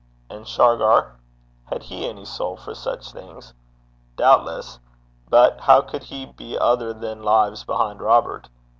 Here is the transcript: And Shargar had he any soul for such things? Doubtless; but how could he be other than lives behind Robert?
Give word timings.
And 0.31 0.47
Shargar 0.47 1.19
had 1.67 1.83
he 1.83 2.07
any 2.09 2.25
soul 2.25 2.57
for 2.57 2.73
such 2.73 3.11
things? 3.11 3.53
Doubtless; 4.17 4.79
but 5.29 5.59
how 5.59 5.81
could 5.81 6.01
he 6.05 6.25
be 6.25 6.57
other 6.57 6.91
than 6.91 7.21
lives 7.21 7.63
behind 7.63 8.01
Robert? 8.01 8.49